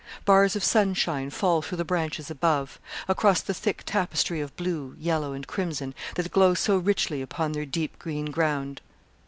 [0.25, 5.33] Bars of sunshine fall through the branches above, across the thick tapestry of blue, yellow,
[5.33, 8.81] and crimson, that glow so richly upon their deep green ground.